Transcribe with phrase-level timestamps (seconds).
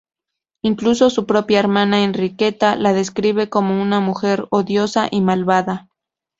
[0.63, 5.89] Incluso su propia hermana Enriqueta, la describe como una mujer odiosa y malvada.